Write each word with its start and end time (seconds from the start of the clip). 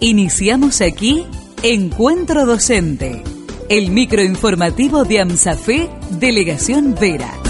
Iniciamos 0.00 0.82
aquí 0.82 1.24
Encuentro 1.62 2.44
Docente, 2.44 3.22
el 3.70 3.90
microinformativo 3.90 5.04
de 5.04 5.20
AMSAFE, 5.20 5.88
Delegación 6.20 6.94
Vera. 7.00 7.45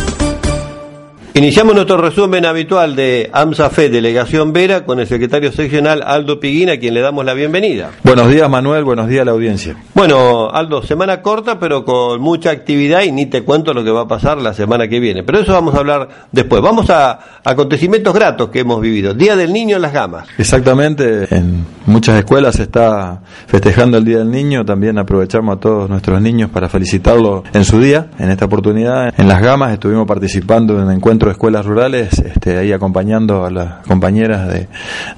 Iniciamos 1.37 1.75
nuestro 1.75 1.99
resumen 1.99 2.47
habitual 2.47 2.97
de 2.97 3.29
AMSAFE 3.31 3.91
Delegación 3.91 4.55
Vera 4.55 4.87
con 4.87 5.01
el 5.01 5.07
secretario 5.07 5.53
seccional 5.53 6.03
Aldo 6.03 6.41
Piguina, 6.41 6.73
a 6.73 6.77
quien 6.79 6.95
le 6.95 7.03
damos 7.03 7.27
la 7.27 7.35
bienvenida. 7.35 7.91
Buenos 8.05 8.31
días 8.31 8.49
Manuel, 8.49 8.85
buenos 8.85 9.07
días 9.07 9.21
a 9.21 9.25
la 9.27 9.33
audiencia. 9.33 9.77
Bueno, 9.93 10.49
Aldo, 10.49 10.83
semana 10.83 11.21
corta 11.21 11.59
pero 11.59 11.85
con 11.85 12.23
mucha 12.23 12.49
actividad 12.49 13.03
y 13.03 13.13
ni 13.13 13.27
te 13.27 13.43
cuento 13.43 13.75
lo 13.75 13.85
que 13.85 13.91
va 13.91 14.01
a 14.01 14.09
pasar 14.09 14.39
la 14.39 14.55
semana 14.55 14.89
que 14.89 14.99
viene. 14.99 15.25
Pero 15.25 15.41
eso 15.41 15.53
vamos 15.53 15.75
a 15.75 15.81
hablar 15.81 16.09
después. 16.33 16.63
Vamos 16.63 16.89
a 16.89 17.19
acontecimientos 17.45 18.15
gratos 18.15 18.49
que 18.49 18.61
hemos 18.61 18.81
vivido. 18.81 19.13
Día 19.13 19.37
del 19.37 19.53
Niño 19.53 19.77
en 19.77 19.83
las 19.83 19.93
Gamas. 19.93 20.27
Exactamente, 20.39 21.27
en 21.37 21.67
muchas 21.85 22.19
escuelas 22.19 22.57
se 22.57 22.63
está 22.63 23.21
festejando 23.47 23.99
el 23.99 24.07
Día 24.07 24.21
del 24.21 24.31
Niño. 24.31 24.65
También 24.65 24.99
aprovechamos 24.99 25.59
a 25.59 25.61
todos 25.61 25.91
nuestros 25.91 26.19
niños 26.23 26.49
para 26.49 26.71
felicitarlos 26.71 27.43
en 27.53 27.65
su 27.67 27.79
día. 27.79 28.07
En 28.19 28.31
esta 28.31 28.47
oportunidad, 28.47 29.13
en 29.21 29.29
las 29.29 29.43
Gamas 29.43 29.75
estuvimos 29.75 30.07
participando 30.07 30.81
en 30.81 30.91
encuentros 30.91 31.26
escuelas 31.31 31.67
rurales, 31.67 32.19
este, 32.19 32.59
ahí 32.59 32.73
acompañando 32.73 33.45
a 33.45 33.51
las 33.51 33.87
compañeras 33.87 34.49
de, 34.49 34.69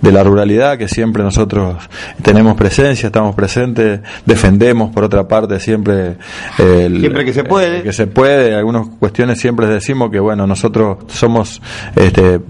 de, 0.01 0.13
la 0.13 0.23
ruralidad, 0.23 0.79
que 0.79 0.89
siempre 0.89 1.23
nosotros 1.23 1.77
tenemos 2.23 2.57
presencia, 2.57 3.07
estamos 3.09 3.35
presentes, 3.35 4.01
defendemos 4.27 4.91
por 4.93 5.05
otra 5.05 5.27
parte 5.27 5.61
siempre... 5.61 6.17
El, 6.59 7.01
siempre 7.01 7.25
que 7.25 7.33
se 7.33 7.45
puede. 7.45 7.83
que 7.83 7.93
se 7.93 8.07
puede, 8.07 8.55
algunas 8.55 8.89
cuestiones 8.99 9.41
siempre 9.41 9.67
decimos 9.67 10.11
que 10.11 10.21
bueno, 10.21 10.47
nosotros 10.47 10.99
somos 11.09 11.61
este, 11.97 12.41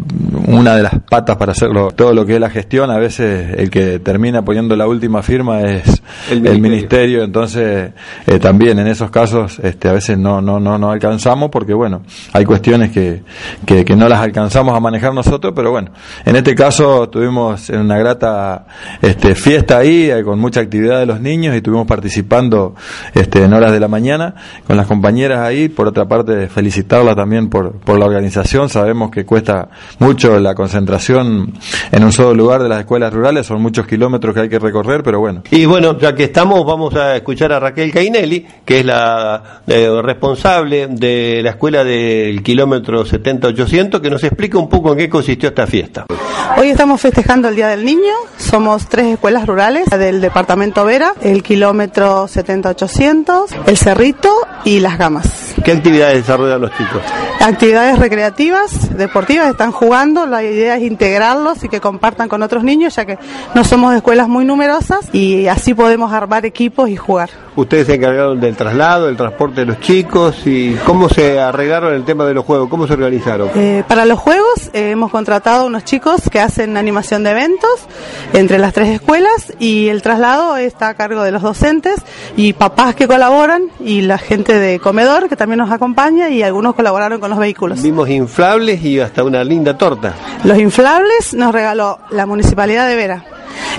una 0.49 0.75
de 0.75 0.83
las 0.83 0.95
patas 1.09 1.37
para 1.37 1.53
hacerlo, 1.53 1.91
todo 1.91 2.13
lo 2.15 2.25
que 2.25 2.35
es 2.35 2.41
la 2.41 2.51
gestión, 2.51 2.91
a 2.91 2.99
veces 2.99 3.55
el 3.57 3.71
que 3.71 3.99
termina 3.99 4.43
poniendo 4.43 4.77
la 4.77 4.87
última 4.87 5.23
firma 5.23 5.61
es 5.63 6.03
el 6.31 6.61
ministerio, 6.61 7.23
entonces 7.23 7.93
eh, 8.27 8.39
también 8.39 8.79
en 8.79 8.87
esos 8.87 9.11
casos 9.11 9.59
este, 9.63 9.89
a 9.89 9.93
veces 9.93 10.19
no, 10.19 10.41
no, 10.41 10.59
no, 10.59 10.79
no 10.79 10.91
alcanzamos 10.91 11.51
porque 11.51 11.75
bueno, 11.75 12.03
hay 12.33 12.45
cuestiones 12.45 12.91
que, 12.91 13.23
que, 13.67 13.85
que, 13.85 13.97
no 13.97 14.09
las 14.09 14.21
alcanzamos 14.21 14.75
a 14.77 14.81
manejar 14.81 15.13
nosotros, 15.13 15.53
pero 15.55 15.71
bueno, 15.71 15.91
en 16.25 16.37
este 16.37 16.55
caso 16.55 17.09
tuvimos 17.09 17.69
una 17.71 17.99
grata 17.99 18.67
este, 19.03 19.35
fiesta 19.35 19.79
ahí, 19.79 20.11
eh, 20.11 20.23
con 20.25 20.39
mucha 20.39 20.61
actividad 20.61 20.99
de 20.99 21.07
los 21.07 21.21
niños 21.21 21.55
y 21.55 21.59
estuvimos 21.59 21.87
participando 21.87 22.75
este, 23.15 23.45
en 23.45 23.53
horas 23.53 23.73
de 23.73 23.81
la 23.81 23.89
mañana 23.89 24.35
con 24.67 24.77
las 24.77 24.87
compañeras 24.87 25.41
ahí. 25.41 25.69
Por 25.69 25.89
otra 25.89 26.07
parte, 26.07 26.49
felicitarla 26.49 27.15
también 27.15 27.49
por, 27.49 27.73
por 27.73 27.99
la 27.99 28.07
organización. 28.07 28.69
Sabemos 28.69 29.11
que 29.11 29.25
cuesta 29.25 29.69
mucho 29.99 30.38
la 30.41 30.55
concentración 30.55 31.53
en 31.91 32.05
un 32.05 32.13
solo 32.13 32.35
lugar 32.35 32.63
de 32.63 32.69
las 32.69 32.81
escuelas 32.81 33.13
rurales, 33.13 33.47
son 33.47 33.61
muchos 33.63 33.87
kilómetros 33.87 34.35
que 34.35 34.41
hay 34.43 34.49
que 34.49 34.59
recorrer, 34.59 35.03
pero 35.03 35.21
bueno. 35.21 35.43
Y 35.51 35.65
bueno, 35.67 35.99
ya 35.99 36.15
que 36.15 36.25
estamos, 36.25 36.65
vamos 36.65 36.95
a 36.95 37.17
escuchar 37.17 37.53
a 37.53 37.61
Raquel 37.61 37.93
Cainelli, 37.93 38.47
que 38.65 38.81
es 38.81 38.85
la 38.85 39.63
eh, 39.67 39.91
responsable 40.03 40.89
de 40.89 41.41
la 41.43 41.51
escuela 41.51 41.85
del 41.85 42.43
kilómetro 42.43 43.05
70 43.05 43.49
800, 43.49 44.01
que 44.01 44.11
nos 44.11 44.23
explique 44.25 44.57
un 44.57 44.69
poco 44.69 44.93
en 44.93 44.99
qué 44.99 45.09
consistió 45.09 45.49
esta 45.49 45.67
fiesta. 45.67 46.07
Hoy 46.57 46.71
estamos 46.71 47.01
festejando 47.01 47.49
el 47.49 47.57
Día 47.57 47.69
del 47.69 47.85
Niño, 47.85 48.15
somos 48.37 48.89
tres 48.89 49.07
escuelas 49.07 49.47
rurales 49.47 49.87
del 49.91 50.21
departamento 50.21 50.85
Vera, 50.85 51.13
el 51.21 51.43
kilómetro 51.43 52.27
7800, 52.27 53.51
el 53.67 53.77
Cerrito 53.77 54.31
y 54.65 54.81
Las 54.81 54.99
Gamas. 54.99 55.55
¿Qué 55.65 55.73
actividades 55.73 56.17
desarrollan 56.17 56.61
los 56.61 56.71
chicos? 56.73 57.03
Actividades 57.41 57.99
recreativas, 57.99 58.97
deportivas, 58.97 59.49
están 59.51 59.71
jugando, 59.73 60.27
la 60.29 60.43
idea 60.43 60.77
es 60.77 60.83
integrarlos 60.83 61.65
y 61.65 61.69
que 61.69 61.81
compartan 61.81 62.29
con 62.29 62.43
otros 62.43 62.65
niños, 62.65 62.97
ya 62.97 63.05
que 63.05 63.19
no 63.55 63.65
somos 63.65 63.95
escuelas 63.95 64.29
muy 64.29 64.45
numerosas 64.45 65.09
y 65.13 65.47
así 65.49 65.75
podemos 65.75 66.13
armar 66.13 66.47
equipos 66.47 66.89
y 66.89 66.97
jugar. 66.97 67.31
Ustedes 67.57 67.89
se 67.89 67.95
encargaron 67.95 68.39
del 68.39 68.55
traslado, 68.55 69.07
del 69.07 69.17
transporte 69.17 69.63
de 69.63 69.67
los 69.67 69.81
chicos 69.81 70.47
y 70.47 70.75
cómo 70.87 71.09
se 71.09 71.41
arreglaron 71.41 71.93
el 71.93 72.05
tema 72.05 72.25
de 72.25 72.35
los 72.35 72.45
juegos, 72.45 72.69
cómo 72.69 72.87
se 72.87 72.93
organizaron. 72.93 73.51
Eh, 73.57 73.83
para 73.89 74.05
los 74.05 74.19
juegos 74.19 74.71
eh, 74.73 74.91
hemos 74.91 75.11
contratado 75.11 75.67
unos 75.67 75.85
chicos 75.85 76.29
que 76.31 76.39
hacen 76.39 76.77
animación 76.77 77.25
de 77.25 77.31
eventos 77.31 77.89
entre 78.33 78.59
las 78.59 78.73
tres 78.75 78.91
escuelas 78.91 79.55
y 79.59 79.89
el 79.89 80.03
traslado 80.03 80.57
está 80.57 80.91
a 80.91 80.95
cargo 80.95 81.23
de 81.23 81.33
los 81.33 81.43
docentes 81.43 81.97
y 82.37 82.53
papás 82.53 82.95
que 82.95 83.09
colaboran 83.09 83.65
y 83.81 84.03
la 84.03 84.19
gente 84.19 84.59
de 84.59 84.79
comedor 84.79 85.29
que 85.29 85.37
también 85.37 85.59
nos 85.59 85.73
acompaña 85.73 86.31
y 86.31 86.43
algunos 86.43 86.75
colaboraron 86.75 87.19
con 87.19 87.31
los 87.31 87.39
vehículos. 87.39 87.83
Vimos 87.83 88.09
inflables 88.09 88.85
y 88.85 89.01
hasta 89.01 89.25
una 89.25 89.43
linda 89.43 89.77
torta. 89.77 90.15
Los 90.45 90.59
inflables 90.59 91.35
nos 91.35 91.53
regaló 91.53 91.99
la 92.11 92.27
Municipalidad 92.27 92.89
de 92.89 92.97
Vera 92.97 93.25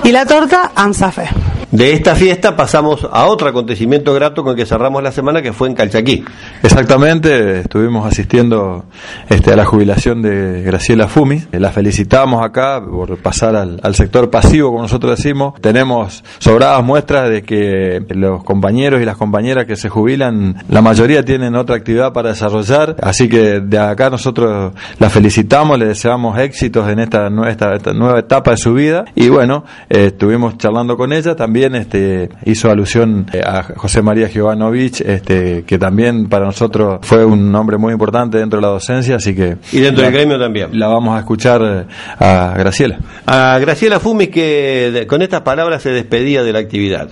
y 0.04 0.12
la 0.12 0.26
torta 0.26 0.72
AMSAFE. 0.76 1.49
De 1.72 1.94
esta 1.94 2.16
fiesta 2.16 2.56
pasamos 2.56 3.08
a 3.12 3.28
otro 3.28 3.48
acontecimiento 3.48 4.12
grato 4.16 4.42
con 4.42 4.54
el 4.54 4.58
que 4.58 4.66
cerramos 4.66 5.04
la 5.04 5.12
semana 5.12 5.44
que 5.44 5.54
fue 5.54 5.68
en 5.68 5.76
Calchaquí. 5.76 6.26
Exactamente, 6.64 7.60
estuvimos 7.60 8.08
asistiendo 8.08 8.86
este, 9.30 9.54
a 9.54 9.56
la 9.56 9.66
jubilación 9.66 10.24
de 10.24 10.64
Graciela 10.64 11.08
Fumi. 11.08 11.44
La 11.52 11.72
felicitamos 11.72 12.44
acá 12.44 12.82
por 12.84 13.20
pasar 13.20 13.56
al, 13.56 13.80
al, 13.84 13.94
sector 13.94 14.32
pasivo, 14.32 14.70
como 14.70 14.82
nosotros 14.82 15.16
decimos. 15.16 15.62
Tenemos 15.62 16.24
sobradas 16.40 16.84
muestras 16.84 17.30
de 17.30 17.44
que 17.44 18.04
los 18.16 18.44
compañeros 18.44 19.00
y 19.00 19.06
las 19.06 19.18
compañeras 19.18 19.68
que 19.68 19.76
se 19.76 19.90
jubilan, 19.90 20.64
la 20.70 20.82
mayoría 20.82 21.24
tienen 21.24 21.56
otra 21.56 21.76
actividad 21.76 22.14
para 22.14 22.30
desarrollar. 22.30 22.96
Así 23.00 23.30
que 23.30 23.60
de 23.60 23.78
acá 23.78 24.10
nosotros 24.10 24.74
la 24.98 25.10
felicitamos, 25.12 25.78
le 25.78 25.86
deseamos 25.86 26.40
éxitos 26.40 26.90
en 26.90 26.98
esta, 26.98 27.30
nueva 27.30 28.18
etapa 28.18 28.52
de 28.52 28.58
su 28.58 28.74
vida. 28.74 29.06
Y 29.14 29.30
bueno, 29.30 29.66
eh, 29.88 30.06
estuvimos 30.08 30.58
charlando 30.58 30.98
con 30.98 31.14
ella 31.14 31.36
también 31.36 31.59
este, 31.68 32.30
hizo 32.46 32.70
alusión 32.70 33.26
eh, 33.34 33.42
a 33.46 33.64
José 33.64 34.02
María 34.02 34.28
Giovanovich, 34.28 35.02
este, 35.02 35.64
que 35.64 35.78
también 35.78 36.30
para 36.30 36.46
nosotros 36.46 37.00
fue 37.02 37.26
un 37.26 37.52
nombre 37.52 37.78
muy 37.78 37.94
importante 37.94 38.38
dentro 38.38 38.58
de 38.60 38.62
la 38.62 38.74
docencia, 38.74 39.18
así 39.18 39.36
que... 39.36 39.58
Y 39.72 39.80
dentro 39.80 40.04
del 40.04 40.14
gremio 40.14 40.40
también. 40.40 40.70
La 40.78 40.88
vamos 40.88 41.16
a 41.16 41.20
escuchar 41.20 41.62
eh, 41.64 41.86
a 42.20 42.54
Graciela. 42.58 43.00
A 43.26 43.58
Graciela 43.60 44.00
Fumi, 44.00 44.28
que 44.28 45.06
con 45.08 45.22
estas 45.22 45.42
palabras 45.42 45.82
se 45.82 45.90
despedía 45.90 46.44
de 46.44 46.54
la 46.54 46.60
actividad. 46.60 47.10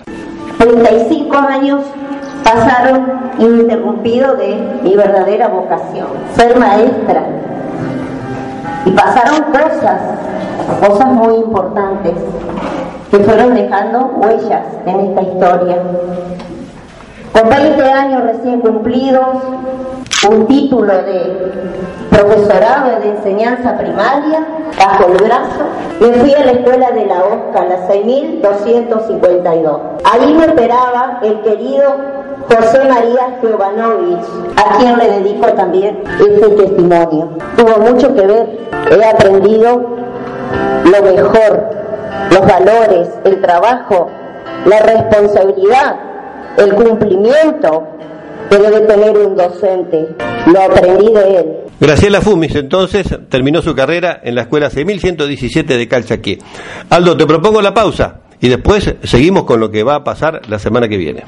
35 0.58 1.36
años 1.36 1.80
pasaron 2.42 3.06
ininterrumpidos 3.38 4.38
de 4.38 4.56
mi 4.82 4.96
verdadera 4.96 5.48
vocación, 5.48 6.08
ser 6.34 6.58
maestra. 6.58 7.26
Y 8.86 8.90
pasaron 8.90 9.52
cosas, 9.52 10.00
cosas 10.80 11.08
muy 11.12 11.34
importantes 11.34 12.14
que 13.10 13.18
fueron 13.20 13.54
dejando 13.54 14.12
huellas 14.16 14.64
en 14.86 15.00
esta 15.00 15.22
historia. 15.22 15.76
Con 17.32 17.48
20 17.48 17.82
años 17.82 18.22
recién 18.24 18.60
cumplidos, 18.60 19.36
un 20.28 20.46
título 20.46 20.92
de 20.92 21.52
profesorado 22.10 23.00
de 23.00 23.10
enseñanza 23.10 23.78
primaria 23.78 24.44
bajo 24.76 25.12
el 25.12 25.18
brazo, 25.18 25.64
me 26.00 26.12
fui 26.14 26.34
a 26.34 26.44
la 26.44 26.52
escuela 26.52 26.90
de 26.90 27.06
la 27.06 27.24
OSCA, 27.24 27.64
la 27.64 27.86
6252. 27.86 29.80
Ahí 30.04 30.34
me 30.34 30.46
esperaba 30.46 31.20
el 31.22 31.40
querido 31.42 31.94
José 32.48 32.80
María 32.88 33.38
Giovanovich, 33.40 34.24
a 34.56 34.78
quien 34.78 34.98
le 34.98 35.10
dedico 35.20 35.46
también 35.52 36.02
este 36.18 36.48
testimonio. 36.48 37.28
Tuvo 37.56 37.78
mucho 37.78 38.14
que 38.14 38.26
ver, 38.26 38.58
he 38.90 39.04
aprendido 39.04 39.82
lo 40.84 41.02
mejor 41.02 41.77
los 42.30 42.40
valores, 42.40 43.08
el 43.24 43.40
trabajo, 43.40 44.10
la 44.66 44.80
responsabilidad, 44.80 45.96
el 46.56 46.74
cumplimiento 46.74 47.86
que 48.50 48.58
debe 48.58 48.80
tener 48.80 49.16
un 49.16 49.36
docente. 49.36 50.08
Lo 50.46 50.62
aprendí 50.62 51.12
de 51.12 51.36
él. 51.36 51.56
Graciela 51.80 52.20
Fumis 52.20 52.54
entonces 52.56 53.06
terminó 53.28 53.62
su 53.62 53.74
carrera 53.74 54.20
en 54.22 54.34
la 54.34 54.42
escuela 54.42 54.70
6117 54.70 55.76
de 55.76 55.88
Calchaquí. 55.88 56.38
Aldo, 56.90 57.16
te 57.16 57.26
propongo 57.26 57.62
la 57.62 57.72
pausa 57.72 58.20
y 58.40 58.48
después 58.48 58.94
seguimos 59.04 59.44
con 59.44 59.60
lo 59.60 59.70
que 59.70 59.84
va 59.84 59.96
a 59.96 60.04
pasar 60.04 60.40
la 60.48 60.58
semana 60.58 60.88
que 60.88 60.96
viene. 60.96 61.24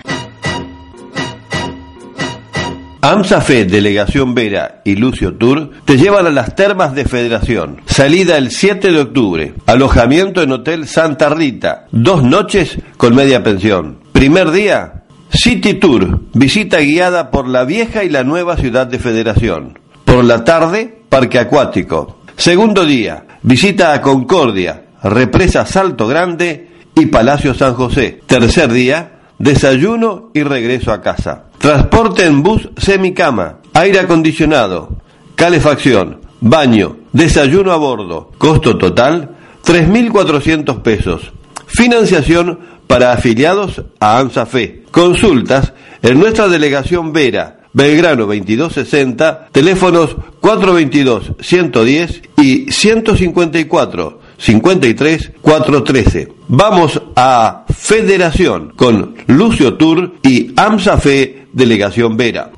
AMSAFE, 3.02 3.64
Delegación 3.64 4.34
Vera 4.34 4.82
y 4.84 4.94
Lucio 4.94 5.34
Tour 5.34 5.70
te 5.86 5.96
llevan 5.96 6.26
a 6.26 6.30
las 6.30 6.54
termas 6.54 6.94
de 6.94 7.06
Federación. 7.06 7.80
Salida 7.86 8.36
el 8.36 8.50
7 8.50 8.92
de 8.92 9.00
octubre. 9.00 9.54
Alojamiento 9.64 10.42
en 10.42 10.52
Hotel 10.52 10.86
Santa 10.86 11.30
Rita. 11.30 11.86
Dos 11.92 12.22
noches 12.22 12.78
con 12.98 13.14
media 13.14 13.42
pensión. 13.42 14.00
Primer 14.12 14.50
día, 14.50 15.04
City 15.32 15.74
Tour. 15.74 16.20
Visita 16.34 16.80
guiada 16.80 17.30
por 17.30 17.48
la 17.48 17.64
vieja 17.64 18.04
y 18.04 18.10
la 18.10 18.22
nueva 18.22 18.58
ciudad 18.58 18.86
de 18.86 18.98
Federación. 18.98 19.78
Por 20.04 20.22
la 20.24 20.44
tarde, 20.44 21.00
Parque 21.08 21.38
Acuático. 21.38 22.20
Segundo 22.36 22.84
día, 22.84 23.24
visita 23.42 23.94
a 23.94 24.02
Concordia, 24.02 24.84
Represa 25.02 25.64
Salto 25.64 26.06
Grande 26.06 26.68
y 26.94 27.06
Palacio 27.06 27.54
San 27.54 27.72
José. 27.72 28.20
Tercer 28.26 28.70
día, 28.70 29.20
desayuno 29.38 30.30
y 30.34 30.42
regreso 30.42 30.92
a 30.92 31.00
casa. 31.00 31.49
Transporte 31.60 32.24
en 32.24 32.42
bus 32.42 32.70
semicama, 32.78 33.58
aire 33.74 34.00
acondicionado, 34.00 34.96
calefacción, 35.34 36.22
baño, 36.40 36.96
desayuno 37.12 37.72
a 37.72 37.76
bordo. 37.76 38.30
Costo 38.38 38.78
total 38.78 39.36
3.400 39.62 40.80
pesos. 40.80 41.32
financiación 41.66 42.60
para 42.86 43.12
afiliados 43.12 43.82
a 44.00 44.18
ANSAFE. 44.18 44.84
Consultas 44.90 45.74
en 46.00 46.18
nuestra 46.18 46.48
delegación 46.48 47.12
Vera, 47.12 47.60
Belgrano 47.74 48.24
2260, 48.24 49.48
teléfonos 49.52 50.16
422-110 50.40 52.22
y 52.38 52.72
154 52.72 54.19
53 54.40 55.32
413. 55.40 56.32
Vamos 56.48 57.00
a 57.14 57.64
Federación 57.68 58.72
con 58.74 59.14
Lucio 59.26 59.76
Tour 59.76 60.14
y 60.22 60.52
AMSAFE 60.56 61.48
Delegación 61.52 62.16
Vera. 62.16 62.50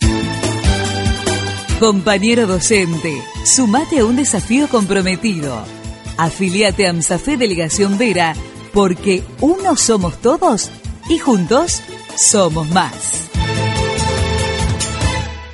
Compañero 1.81 2.47
docente, 2.47 3.13
sumate 3.45 3.99
a 3.99 4.05
un 4.05 4.15
desafío 4.17 4.69
comprometido. 4.69 5.65
Afiliate 6.17 6.87
a 6.87 6.91
AMSAFE 6.91 7.37
Delegación 7.37 7.99
Vera 7.99 8.35
porque 8.73 9.23
uno 9.41 9.77
somos 9.77 10.21
todos 10.21 10.71
y 11.09 11.19
juntos 11.19 11.83
somos 12.17 12.69
más. 12.71 13.33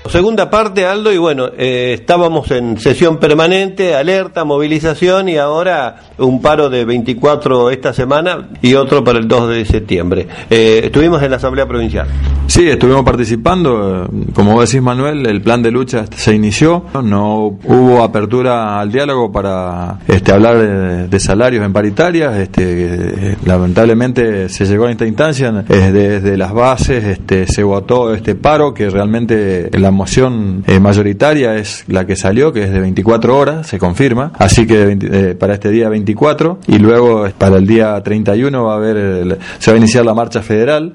Segunda 0.08 0.48
parte, 0.48 0.86
Aldo, 0.86 1.12
y 1.12 1.18
bueno, 1.18 1.48
eh, 1.56 1.96
estábamos 1.98 2.50
en 2.50 2.78
sesión 2.78 3.18
permanente, 3.18 3.94
alerta, 3.94 4.44
movilización 4.44 5.28
y 5.28 5.36
ahora 5.36 5.96
un 6.16 6.40
paro 6.40 6.70
de 6.70 6.86
24 6.86 7.70
esta 7.70 7.92
semana 7.92 8.48
y 8.62 8.74
otro 8.74 9.04
para 9.04 9.18
el 9.18 9.28
2 9.28 9.48
de 9.50 9.64
septiembre. 9.66 10.26
Eh, 10.48 10.80
estuvimos 10.84 11.22
en 11.22 11.30
la 11.30 11.36
Asamblea 11.36 11.66
Provincial. 11.66 12.08
Sí, 12.46 12.66
estuvimos 12.66 13.04
participando. 13.04 14.08
Como 14.32 14.60
decís, 14.62 14.80
Manuel, 14.80 15.26
el 15.26 15.42
plan 15.42 15.62
de 15.62 15.70
lucha 15.70 16.06
se 16.16 16.34
inició. 16.34 16.86
No 17.04 17.58
hubo 17.62 18.02
apertura 18.02 18.80
al 18.80 18.90
diálogo 18.90 19.30
para 19.30 19.98
este, 20.08 20.32
hablar 20.32 21.08
de, 21.08 21.20
salarios 21.20 21.62
en 21.66 21.72
paritarias. 21.74 22.34
Este, 22.38 23.36
lamentablemente 23.44 24.48
se 24.48 24.64
llegó 24.64 24.86
a 24.86 24.90
esta 24.90 25.06
instancia. 25.06 25.52
Desde 25.52 26.38
las 26.38 26.54
bases 26.54 27.04
este, 27.04 27.46
se 27.46 27.62
votó 27.62 28.14
este 28.14 28.34
paro 28.34 28.72
que 28.72 28.88
realmente 28.88 29.68
la 29.78 29.90
moción 29.98 30.64
eh, 30.66 30.78
mayoritaria 30.80 31.56
es 31.56 31.84
la 31.88 32.06
que 32.06 32.16
salió, 32.16 32.52
que 32.52 32.62
es 32.62 32.72
de 32.72 32.80
24 32.80 33.36
horas, 33.36 33.66
se 33.66 33.78
confirma. 33.78 34.32
Así 34.38 34.66
que 34.66 34.96
eh, 35.00 35.34
para 35.38 35.54
este 35.54 35.70
día 35.70 35.88
24 35.88 36.60
y 36.68 36.78
luego 36.78 37.28
para 37.36 37.58
el 37.58 37.66
día 37.66 38.00
31 38.00 38.64
va 38.64 38.74
a 38.74 38.76
haber, 38.76 39.38
se 39.58 39.70
va 39.70 39.74
a 39.74 39.78
iniciar 39.78 40.06
la 40.06 40.14
marcha 40.14 40.40
federal. 40.40 40.94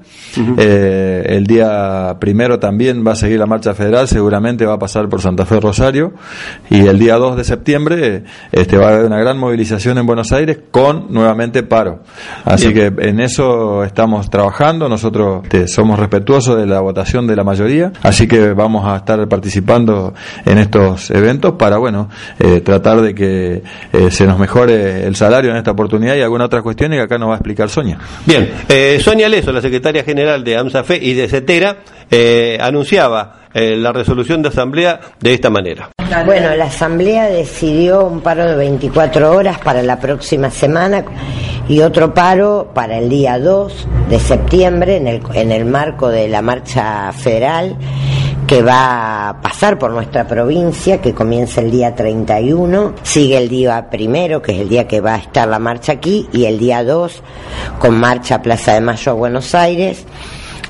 Eh, 0.57 1.25
el 1.27 1.45
día 1.45 2.15
primero 2.19 2.59
también 2.59 3.05
va 3.05 3.11
a 3.11 3.15
seguir 3.15 3.37
la 3.37 3.45
marcha 3.45 3.73
federal, 3.73 4.07
seguramente 4.07 4.65
va 4.65 4.75
a 4.75 4.79
pasar 4.79 5.09
por 5.09 5.21
Santa 5.21 5.45
Fe 5.45 5.59
Rosario 5.59 6.13
y 6.69 6.87
el 6.87 6.97
día 6.97 7.17
2 7.17 7.35
de 7.35 7.43
septiembre 7.43 8.23
este, 8.51 8.77
va 8.77 8.87
a 8.87 8.93
haber 8.93 9.05
una 9.05 9.19
gran 9.19 9.37
movilización 9.37 9.97
en 9.97 10.05
Buenos 10.05 10.31
Aires 10.31 10.59
con 10.71 11.07
nuevamente 11.09 11.63
paro. 11.63 12.03
Así 12.45 12.73
que 12.73 12.85
en 12.85 13.19
eso 13.19 13.83
estamos 13.83 14.29
trabajando, 14.29 14.87
nosotros 14.87 15.43
este, 15.43 15.67
somos 15.67 15.99
respetuosos 15.99 16.57
de 16.57 16.65
la 16.65 16.79
votación 16.79 17.27
de 17.27 17.35
la 17.35 17.43
mayoría, 17.43 17.91
así 18.01 18.27
que 18.27 18.53
vamos 18.53 18.85
a 18.87 18.92
estar 18.97 19.27
participando 19.27 20.13
en 20.45 20.57
estos 20.57 21.11
eventos 21.11 21.53
para, 21.53 21.77
bueno, 21.77 22.09
eh, 22.39 22.61
tratar 22.61 23.01
de 23.01 23.13
que 23.13 23.61
eh, 23.91 24.11
se 24.11 24.25
nos 24.25 24.39
mejore 24.39 25.05
el 25.05 25.15
salario 25.15 25.51
en 25.51 25.57
esta 25.57 25.71
oportunidad 25.71 26.15
y 26.15 26.21
alguna 26.21 26.45
otra 26.45 26.61
cuestión 26.61 26.91
que 26.91 27.01
acá 27.01 27.17
nos 27.17 27.29
va 27.29 27.33
a 27.33 27.37
explicar 27.37 27.69
Sonia. 27.69 27.97
Bien, 28.25 28.51
eh, 28.69 28.99
Sonia 29.01 29.29
Leso, 29.29 29.51
la 29.51 29.61
secretaria 29.61 30.03
general 30.03 30.43
de 30.43 30.57
AMSAFE 30.57 30.97
y 30.97 31.13
de 31.13 31.27
CETERA, 31.27 31.77
anunciaba 32.59 33.39
la 33.53 33.91
resolución 33.91 34.43
de 34.43 34.49
asamblea 34.49 34.99
de 35.19 35.33
esta 35.33 35.49
manera. 35.49 35.89
Bueno, 36.25 36.55
la 36.55 36.65
asamblea 36.65 37.27
decidió 37.27 38.05
un 38.05 38.21
paro 38.21 38.45
de 38.45 38.55
24 38.55 39.35
horas 39.35 39.57
para 39.59 39.81
la 39.81 39.99
próxima 39.99 40.51
semana 40.51 41.03
y 41.67 41.81
otro 41.81 42.13
paro 42.13 42.71
para 42.73 42.99
el 42.99 43.09
día 43.09 43.39
2 43.39 43.87
de 44.09 44.19
septiembre 44.19 44.97
en 44.97 45.07
el, 45.07 45.21
en 45.33 45.51
el 45.51 45.65
marco 45.65 46.09
de 46.09 46.27
la 46.27 46.41
marcha 46.41 47.11
federal 47.13 47.77
que 48.53 48.61
va 48.61 49.29
a 49.29 49.41
pasar 49.41 49.79
por 49.79 49.89
nuestra 49.89 50.27
provincia, 50.27 51.01
que 51.01 51.15
comienza 51.15 51.59
el 51.59 51.71
día 51.71 51.95
31, 51.95 52.93
sigue 53.01 53.35
el 53.39 53.49
día 53.49 53.89
primero, 53.89 54.43
que 54.43 54.51
es 54.51 54.59
el 54.59 54.69
día 54.69 54.87
que 54.87 55.01
va 55.01 55.15
a 55.15 55.17
estar 55.17 55.47
la 55.47 55.57
marcha 55.57 55.93
aquí, 55.93 56.29
y 56.31 56.45
el 56.45 56.59
día 56.59 56.83
2 56.83 57.23
con 57.79 57.99
marcha 57.99 58.43
Plaza 58.43 58.75
de 58.75 58.81
Mayo 58.81 59.13
a 59.13 59.15
Buenos 59.15 59.55
Aires. 59.55 60.05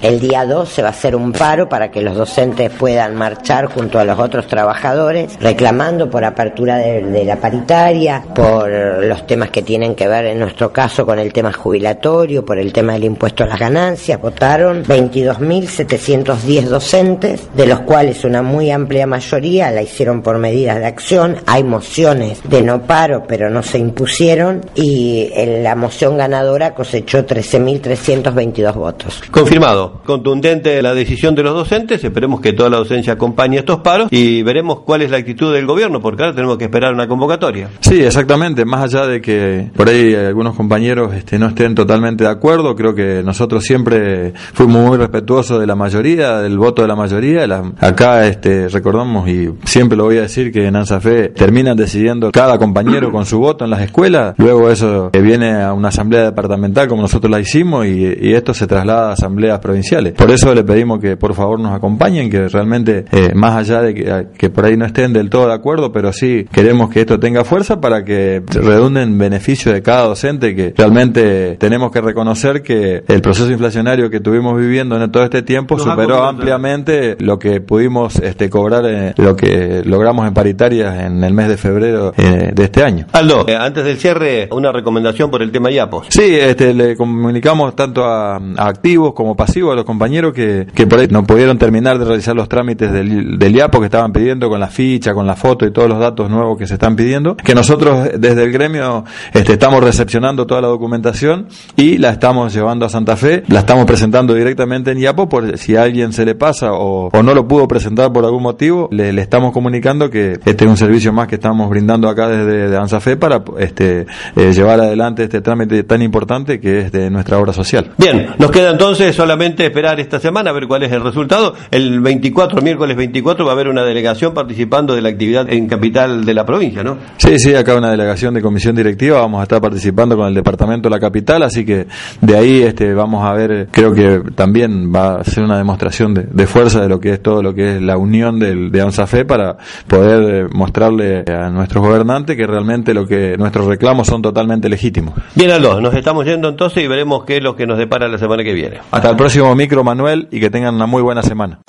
El 0.04 0.20
día 0.20 0.46
2 0.46 0.68
se 0.68 0.82
va 0.82 0.90
a 0.90 0.92
hacer 0.92 1.16
un 1.16 1.32
paro 1.32 1.70
para 1.70 1.90
que 1.90 2.02
los 2.02 2.18
docentes 2.18 2.70
puedan 2.72 3.16
marchar 3.16 3.68
junto 3.68 4.00
a 4.00 4.04
los 4.04 4.20
otros 4.20 4.48
trabajadores, 4.48 5.40
reclamando 5.40 6.10
por 6.10 6.26
apertura 6.26 6.76
de, 6.76 7.24
la 7.24 7.38
paritaria, 7.38 8.22
por 8.36 8.70
los 8.70 9.26
temas 9.26 9.50
que 9.50 9.62
tienen 9.62 9.96
que 9.96 10.10
ver 10.10 10.26
en 10.26 10.40
nuestro 10.40 10.74
caso 10.74 11.06
con 11.06 11.20
el 11.20 11.32
tema 11.32 11.54
jubilatorio, 11.54 12.44
por 12.44 12.60
el 12.60 12.74
tema 12.74 12.92
del 12.92 13.06
impuesto 13.06 13.46
a 13.46 13.48
las 13.48 13.58
ganancias. 13.58 14.20
Votaron 14.20 14.84
22.710 14.84 16.64
docentes, 16.64 17.48
de 17.56 17.66
los 17.66 17.80
cuales 17.80 18.26
una 18.26 18.42
muy 18.42 18.72
amplia 18.72 19.08
mayoría 19.08 19.72
la 19.72 19.84
hicieron 19.84 20.22
por 20.22 20.38
medidas 20.38 20.80
de 20.80 20.86
acción. 20.86 21.38
Hay 21.46 21.64
mociones 21.64 22.42
de 22.44 22.62
no 22.62 22.82
paro, 22.82 23.24
pero 23.26 23.50
no 23.50 23.64
se 23.64 23.78
impusieron 23.78 24.66
y 24.76 25.32
la 25.62 25.78
moción 25.78 26.18
ganadora 26.18 26.76
cosechó 26.76 27.26
13.322 27.26 28.74
votos. 28.74 29.22
Confirmado 29.32 29.93
contundente 30.06 30.82
la 30.82 30.94
decisión 30.94 31.36
de 31.36 31.44
los 31.44 31.54
docentes, 31.54 32.04
esperemos 32.04 32.42
que 32.42 32.54
toda 32.54 32.70
la 32.70 32.78
docencia 32.78 33.14
acompañe 33.14 33.60
estos 33.60 33.80
paros 33.80 34.08
y 34.12 34.44
veremos 34.44 34.82
cuál 34.82 35.02
es 35.02 35.12
la 35.12 35.18
actitud 35.18 35.54
del 35.54 35.66
gobierno, 35.66 36.02
porque 36.02 36.24
ahora 36.24 36.36
tenemos 36.36 36.58
que 36.58 36.66
esperar 36.66 36.94
una 36.94 37.08
convocatoria. 37.08 37.70
Sí, 37.80 38.02
exactamente, 38.04 38.66
más 38.66 38.84
allá 38.84 39.08
de 39.08 39.22
que 39.22 39.72
por 39.76 39.90
ahí 39.90 40.14
algunos 40.16 40.56
compañeros 40.56 41.14
este, 41.14 41.40
no 41.40 41.48
estén 41.48 41.76
totalmente 41.76 42.24
de 42.24 42.30
acuerdo, 42.30 42.76
creo 42.76 42.96
que 42.96 43.22
nosotros 43.24 43.64
siempre 43.64 44.34
fuimos 44.54 44.88
muy 44.88 44.98
respetuosos 44.98 45.60
de 45.60 45.68
la 45.68 45.76
mayoría, 45.76 46.40
del 46.40 46.58
voto 46.58 46.82
de 46.82 46.88
la 46.88 46.96
mayoría. 46.96 47.44
acá 47.80 48.28
este, 48.28 48.68
recordamos, 48.70 49.30
y 49.30 49.50
siempre 49.64 49.98
lo 49.98 50.06
voy 50.06 50.18
a 50.18 50.22
decir, 50.22 50.52
que 50.52 50.68
en 50.68 50.76
ANSAFE 50.76 51.30
terminan 51.30 51.78
decidiendo 51.78 52.32
cada 52.32 52.58
compañero 52.58 53.12
con 53.12 53.26
su 53.26 53.40
voto 53.40 53.64
en 53.64 53.72
las 53.72 53.82
escuelas, 53.82 54.36
luego 54.38 54.70
eso 54.70 55.12
viene 55.12 55.62
a 55.62 55.74
una 55.74 55.90
asamblea 55.90 56.24
departamental 56.26 56.88
como 56.88 57.02
nosotros 57.02 57.32
la 57.32 57.40
hicimos 57.40 57.86
y 57.86 58.34
esto 58.34 58.54
se 58.54 58.68
traslada 58.68 59.10
a 59.10 59.14
asambleas 59.14 59.60
provinciales 59.60 59.83
por 60.16 60.32
eso 60.32 60.54
le 60.54 60.64
pedimos 60.64 61.00
que 61.00 61.18
por 61.18 61.34
favor 61.34 61.60
nos 61.60 61.74
acompañen, 61.74 62.30
que 62.30 62.48
realmente, 62.48 63.06
eh, 63.12 63.32
más 63.34 63.56
allá 63.56 63.82
de 63.82 64.28
que, 64.38 64.50
por 64.50 64.66
ahí 64.66 64.78
no 64.78 64.86
estén 64.86 65.14
del 65.14 65.30
todo 65.30 65.48
de 65.48 65.54
acuerdo, 65.54 65.92
pero 65.92 66.14
sí 66.14 66.46
queremos 66.52 66.90
que 66.90 67.02
esto 67.02 67.20
tenga 67.20 67.44
fuerza 67.44 67.82
para 67.82 68.04
que 68.04 68.42
redunde 68.48 69.02
en 69.02 69.18
beneficio 69.18 69.74
de 69.74 69.82
cada 69.82 70.08
docente, 70.08 70.56
que 70.56 70.74
realmente 70.76 71.58
tenemos 71.60 71.92
que 71.92 72.02
reconocer 72.02 72.62
que 72.62 73.04
el 73.08 73.22
proceso 73.22 73.52
inflacionario 73.52 74.10
que 74.10 74.20
tuvimos 74.20 74.58
viviendo 74.58 75.02
en 75.02 75.12
todo 75.12 75.24
este 75.24 75.42
tiempo 75.42 75.80
superó 75.80 76.24
ampliamente 76.24 77.16
lo 77.20 77.40
que 77.40 77.62
pudimos 77.62 78.18
este, 78.18 78.50
cobrar, 78.50 78.86
eh, 78.86 79.14
lo 79.18 79.36
que 79.36 79.82
logramos 79.86 80.28
en 80.28 80.34
paritarias 80.34 81.04
en 81.04 81.24
el 81.24 81.34
mes 81.34 81.48
de 81.48 81.58
febrero 81.58 82.14
eh, 82.18 82.52
de 82.54 82.64
este 82.64 82.84
año. 82.84 83.06
Aldo, 83.12 83.46
antes 83.60 83.84
del 83.84 83.98
cierre, 83.98 84.48
una 84.52 84.72
recomendación 84.72 85.30
por 85.30 85.42
el 85.42 85.52
tema 85.52 85.72
IAPOS. 85.72 86.08
Sí, 86.10 86.36
este, 86.36 86.74
le 86.74 86.96
comunicamos 86.96 87.76
tanto 87.76 88.04
a 88.06 88.40
activos 88.58 89.14
como 89.14 89.36
pasivos 89.36 89.73
a 89.74 89.76
los 89.76 89.86
compañeros 89.86 90.34
que, 90.34 90.66
por 90.90 91.00
ahí 91.00 91.08
no 91.10 91.24
pudieron 91.24 91.58
terminar 91.58 92.00
de 92.00 92.06
realizar 92.06 92.36
los 92.36 92.50
trámites 92.50 92.92
del, 92.92 93.38
del 93.38 93.56
IAPO 93.56 93.80
que 93.80 93.86
estaban 93.86 94.12
pidiendo 94.12 94.50
con 94.50 94.60
la 94.60 94.68
ficha, 94.68 95.14
con 95.14 95.28
la 95.28 95.36
foto 95.36 95.66
y 95.66 95.72
todos 95.72 95.90
los 95.90 96.00
datos 96.00 96.30
nuevos 96.30 96.58
que 96.58 96.68
se 96.68 96.76
están 96.76 96.96
pidiendo, 96.96 97.36
que 97.36 97.56
nosotros 97.56 98.10
desde 98.18 98.44
el 98.44 98.52
gremio 98.52 99.04
este, 99.34 99.54
estamos 99.54 99.84
recepcionando 99.84 100.46
toda 100.46 100.62
la 100.62 100.68
documentación 100.68 101.48
y 101.76 101.98
la 101.98 102.12
estamos 102.12 102.54
llevando 102.54 102.86
a 102.86 102.90
Santa 102.90 103.16
Fe, 103.16 103.44
la 103.48 103.60
estamos 103.60 103.86
presentando 103.86 104.34
directamente 104.34 104.92
en 104.92 105.00
IAPO 105.00 105.30
por 105.30 105.58
si 105.58 105.76
a 105.76 105.84
alguien 105.84 106.14
se 106.14 106.26
le 106.26 106.36
pasa 106.36 106.74
o, 106.74 107.10
no 107.24 107.34
lo 107.34 107.48
pudo 107.48 107.68
presentar 107.68 108.12
por 108.12 108.26
algún 108.26 108.44
motivo, 108.44 108.90
le, 108.92 109.14
le, 109.14 109.22
estamos 109.22 109.54
comunicando 109.54 110.10
que 110.10 110.34
este 110.46 110.66
es 110.66 110.70
un 110.70 110.78
servicio 110.78 111.14
más 111.14 111.28
que 111.28 111.36
estamos 111.36 111.70
brindando 111.70 112.10
acá 112.10 112.28
desde 112.28 112.70
de 112.70 112.78
ANSAFE 112.78 113.18
para 113.18 113.44
este, 113.60 114.06
eh, 114.36 114.52
llevar 114.54 114.80
adelante 114.80 115.24
este 115.24 115.42
trámite 115.42 115.84
tan 115.84 116.02
importante 116.02 116.60
que 116.60 116.80
es 116.80 116.92
de 116.92 117.10
nuestra 117.10 117.38
obra 117.38 117.54
social. 117.54 117.92
Bien, 117.98 118.30
nos 118.38 118.52
queda 118.52 118.72
entonces 118.72 119.16
solamente 119.16 119.53
esperar 119.62 120.00
esta 120.00 120.20
semana 120.20 120.50
a 120.50 120.54
ver 120.54 120.68
cuál 120.68 120.84
es 120.84 120.92
el 120.92 121.04
resultado. 121.04 121.54
El 121.72 122.02
24, 122.02 122.62
miércoles 122.62 122.98
24, 122.98 123.46
va 123.46 123.52
a 123.52 123.54
haber 123.54 123.68
una 123.68 123.84
delegación 123.84 124.34
participando 124.34 124.96
de 124.96 125.02
la 125.02 125.10
actividad 125.10 125.52
en 125.52 125.68
capital 125.68 126.26
de 126.26 126.34
la 126.34 126.46
provincia, 126.46 126.84
¿no? 126.84 126.98
Sí, 127.18 127.38
sí, 127.38 127.54
acá 127.54 127.76
una 127.76 127.92
delegación 127.92 128.34
de 128.34 128.42
comisión 128.42 128.76
directiva. 128.76 129.20
Vamos 129.20 129.40
a 129.40 129.44
estar 129.44 129.62
participando 129.62 130.18
con 130.18 130.28
el 130.28 130.34
departamento 130.34 130.90
de 130.90 130.96
la 130.96 131.00
capital, 131.00 131.44
así 131.44 131.66
que 131.66 131.88
de 132.22 132.38
ahí 132.38 132.62
este, 132.62 132.94
vamos 132.94 133.24
a 133.26 133.34
ver, 133.34 133.68
creo 133.72 133.94
que 133.94 134.22
también 134.36 134.94
va 134.94 135.20
a 135.20 135.24
ser 135.24 135.44
una 135.44 135.58
demostración 135.58 136.14
de, 136.14 136.48
fuerza 136.48 136.82
de 136.82 136.90
lo 136.90 137.00
que 137.00 137.12
es 137.14 137.22
todo 137.22 137.42
lo 137.42 137.54
que 137.54 137.76
es 137.76 137.82
la 137.82 137.98
unión 137.98 138.40
del, 138.40 138.72
de 138.72 138.82
ANSAFE 138.82 139.26
para 139.26 139.58
poder 139.88 140.46
eh, 140.46 140.48
mostrarle 140.54 141.24
a 141.28 141.50
nuestros 141.50 141.84
gobernantes 141.84 142.36
que 142.36 142.46
realmente 142.46 142.94
lo 142.94 143.06
que 143.06 143.38
nuestros 143.38 143.66
reclamos 143.66 144.08
son 144.08 144.22
totalmente 144.22 144.70
legítimos. 144.70 145.14
Bien, 145.36 145.52
Aldo, 145.52 145.82
nos 145.82 145.94
estamos 145.94 146.26
yendo 146.26 146.50
entonces 146.50 146.84
y 146.84 146.88
veremos 146.88 147.24
qué 147.26 147.38
es 147.38 147.44
lo 147.44 147.56
que 147.56 147.66
nos 147.66 147.78
depara 147.78 148.08
la 148.08 148.18
semana 148.18 148.44
que 148.44 148.54
viene. 148.54 148.80
Hasta 148.92 149.10
el 149.10 149.16
próximo 149.44 149.56
micro, 149.56 149.84
Manuel, 149.84 150.28
y 150.32 150.40
que 150.40 150.50
tengan 150.50 150.76
una 150.76 150.86
muy 150.86 151.02
buena 151.02 151.22
semana. 151.22 151.60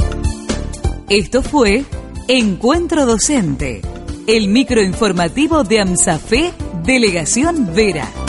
Esto 1.09 1.43
fue 1.43 1.85
Encuentro 2.29 3.05
Docente, 3.05 3.83
el 4.29 4.47
micro 4.49 4.81
informativo 4.81 5.65
de 5.65 5.81
AMSAFE, 5.81 6.53
Delegación 6.85 7.75
Vera. 7.75 8.24